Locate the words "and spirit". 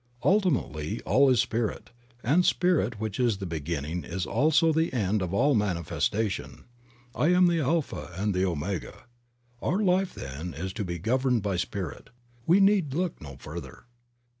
2.23-2.99